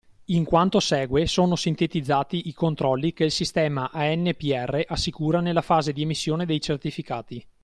In 0.33 0.45
quanto 0.45 0.79
segue 0.79 1.27
sono 1.27 1.55
sintetizzati 1.55 2.47
i 2.47 2.53
controlli 2.53 3.13
che 3.13 3.25
il 3.25 3.29
sistema 3.29 3.91
ANPR 3.93 4.83
assicura 4.87 5.41
nella 5.41 5.61
fase 5.61 5.93
di 5.93 6.01
emissione 6.01 6.47
dei 6.47 6.59
certificati. 6.59 7.45